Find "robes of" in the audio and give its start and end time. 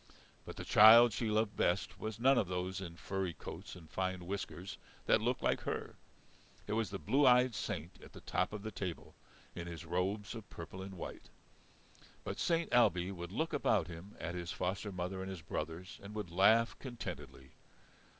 9.85-10.49